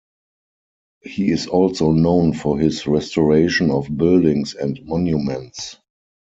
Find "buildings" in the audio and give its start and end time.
3.97-4.55